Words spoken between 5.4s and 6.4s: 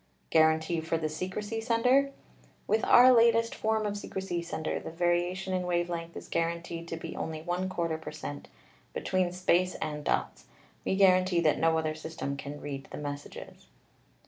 in wave length is